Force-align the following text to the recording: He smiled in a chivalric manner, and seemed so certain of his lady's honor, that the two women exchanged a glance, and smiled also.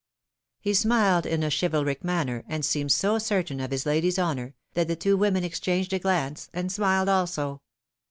He 0.59 0.73
smiled 0.73 1.27
in 1.27 1.43
a 1.43 1.51
chivalric 1.51 2.03
manner, 2.03 2.43
and 2.47 2.65
seemed 2.65 2.91
so 2.91 3.19
certain 3.19 3.59
of 3.59 3.69
his 3.69 3.85
lady's 3.85 4.17
honor, 4.17 4.55
that 4.73 4.87
the 4.87 4.95
two 4.95 5.15
women 5.15 5.43
exchanged 5.43 5.93
a 5.93 5.99
glance, 5.99 6.49
and 6.55 6.71
smiled 6.71 7.07
also. 7.07 7.61